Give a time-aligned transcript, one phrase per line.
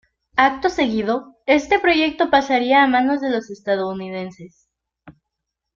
[0.47, 4.67] Acto seguido, este proyecto pasaría a manos de los estadounidenses.